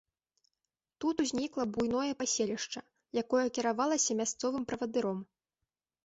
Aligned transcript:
Тут 1.03 1.15
узнікла 1.23 1.65
буйное 1.75 2.13
паселішча, 2.21 2.79
якое 3.23 3.43
кіравалася 3.57 4.17
мясцовым 4.23 4.63
правадыром. 4.71 5.19